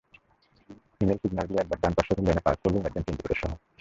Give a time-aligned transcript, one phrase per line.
[0.97, 3.51] হিমেল signal দিয়ে একেবারে ডান পাশের লেনে পার্ক করল ইমার্জেন্সি ইন্ডিকেটরসহ।